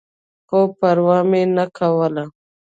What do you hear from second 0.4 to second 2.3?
خو پروا مې نه کوله.